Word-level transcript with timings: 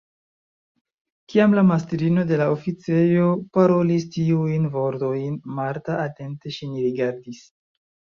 Kiam 1.33 1.51
la 1.57 1.63
mastrino 1.71 2.23
de 2.31 2.39
la 2.41 2.47
oficejo 2.53 3.27
parolis 3.57 4.07
tiujn 4.15 4.65
vortojn, 4.77 5.37
Marta 5.61 5.99
atente 6.07 6.55
ŝin 6.57 6.73
rigardis. 6.87 7.43